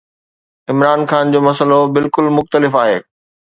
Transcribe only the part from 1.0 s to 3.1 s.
خان جو مسئلو بلڪل مختلف آهي.